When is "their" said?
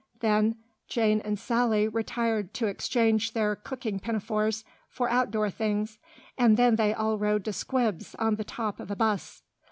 3.33-3.55